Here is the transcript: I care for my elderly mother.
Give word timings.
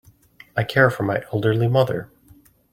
I 0.57 0.63
care 0.63 0.89
for 0.89 1.03
my 1.03 1.23
elderly 1.31 1.67
mother. 1.67 2.09